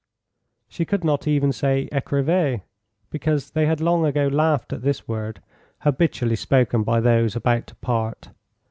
[0.67, 2.61] She could not even say ecrivez,
[3.11, 5.43] because they had long ago laughed at this word,
[5.81, 8.29] habitually spoken by those about to part.